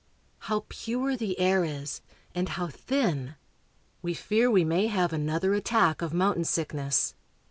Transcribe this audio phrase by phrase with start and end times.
[0.49, 2.01] How pure the air is,
[2.33, 3.35] and how thin!
[4.01, 7.13] We fear we may have another attack of mountain sickness.